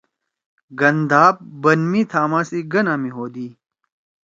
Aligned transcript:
گندھاب 0.79 1.35
بن 1.61 1.79
می 1.91 2.01
تھاما 2.11 2.41
سی 2.49 2.59
گنا 2.71 2.93
می 3.01 3.09
ہودی۔ 3.15 3.47